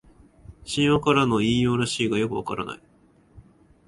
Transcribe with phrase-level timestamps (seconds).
[0.65, 2.79] 神話からの引用らしいがよくわからない